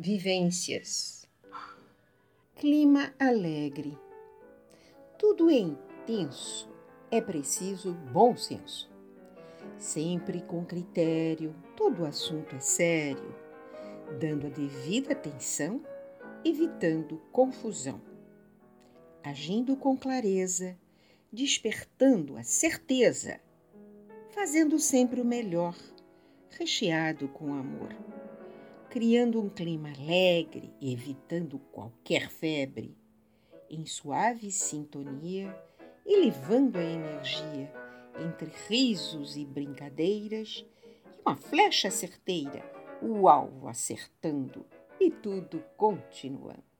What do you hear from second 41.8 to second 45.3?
certeira, o alvo acertando e